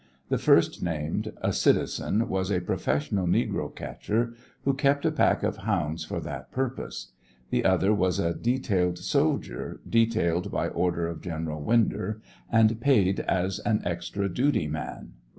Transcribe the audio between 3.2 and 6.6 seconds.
negro catcher who kept a pack of hounds for that